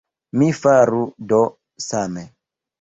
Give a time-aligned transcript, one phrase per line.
[0.41, 1.03] Mi faru
[1.35, 1.43] do
[1.89, 2.27] same!